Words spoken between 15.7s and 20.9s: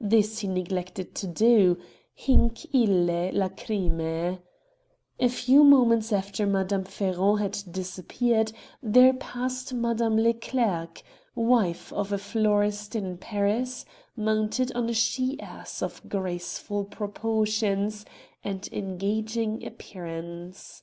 of graceful proportions and engaging appearance.